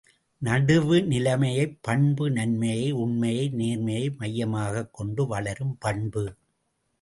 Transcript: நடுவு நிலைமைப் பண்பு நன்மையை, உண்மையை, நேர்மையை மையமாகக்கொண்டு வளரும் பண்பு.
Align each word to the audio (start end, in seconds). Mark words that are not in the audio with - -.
நடுவு 0.43 1.05
நிலைமைப் 1.05 1.77
பண்பு 1.81 2.31
நன்மையை, 2.31 2.91
உண்மையை, 2.91 3.53
நேர்மையை 3.57 4.17
மையமாகக்கொண்டு 4.17 5.27
வளரும் 5.27 5.77
பண்பு. 5.79 6.35